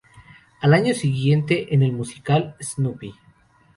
[0.61, 3.13] Al año siguiente, en el musical "Snoopy!